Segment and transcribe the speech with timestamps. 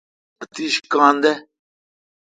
[0.41, 1.33] اتیش کاں دے۔